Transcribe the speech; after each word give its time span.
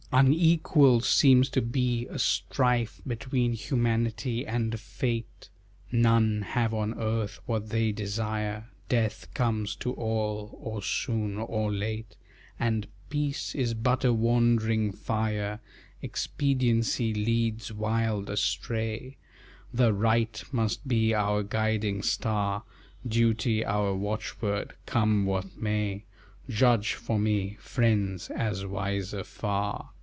Unequal 0.13 0.99
seems 0.99 1.47
to 1.51 1.61
be 1.61 2.05
a 2.07 2.19
strife, 2.19 2.99
Between 3.07 3.53
Humanity 3.53 4.45
and 4.45 4.77
Fate; 4.77 5.47
None 5.89 6.41
have 6.41 6.73
on 6.73 6.93
earth 6.99 7.39
what 7.45 7.69
they 7.69 7.93
desire; 7.93 8.67
Death 8.89 9.33
comes 9.33 9.73
to 9.77 9.93
all 9.93 10.59
or 10.61 10.81
soon 10.83 11.37
or 11.37 11.71
late; 11.71 12.17
And 12.59 12.87
peace 13.09 13.55
is 13.55 13.73
but 13.73 14.03
a 14.03 14.11
wandering 14.11 14.91
fire; 14.91 15.61
Expediency 16.01 17.13
leads 17.13 17.71
wild 17.71 18.29
astray; 18.29 19.15
The 19.73 19.93
Right 19.93 20.43
must 20.51 20.85
be 20.89 21.13
our 21.15 21.41
guiding 21.41 22.03
star; 22.03 22.63
Duty 23.07 23.63
our 23.63 23.95
watchword, 23.95 24.73
come 24.85 25.25
what 25.25 25.55
may; 25.55 26.03
Judge 26.49 26.95
for 26.95 27.17
me, 27.17 27.55
friends, 27.61 28.29
as 28.29 28.65
wiser 28.65 29.23
far." 29.23 29.91